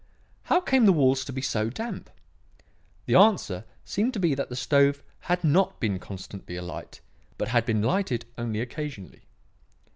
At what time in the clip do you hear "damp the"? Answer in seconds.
1.69-3.13